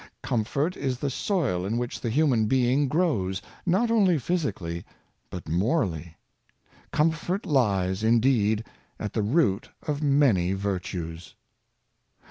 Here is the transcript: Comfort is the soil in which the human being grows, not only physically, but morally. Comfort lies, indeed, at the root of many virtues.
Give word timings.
Comfort 0.23 0.75
is 0.75 0.97
the 0.97 1.11
soil 1.11 1.63
in 1.63 1.77
which 1.77 2.01
the 2.01 2.09
human 2.09 2.47
being 2.47 2.87
grows, 2.87 3.39
not 3.67 3.91
only 3.91 4.17
physically, 4.17 4.83
but 5.29 5.47
morally. 5.47 6.17
Comfort 6.91 7.45
lies, 7.45 8.03
indeed, 8.03 8.63
at 8.99 9.13
the 9.13 9.21
root 9.21 9.69
of 9.83 10.01
many 10.01 10.53
virtues. 10.53 11.35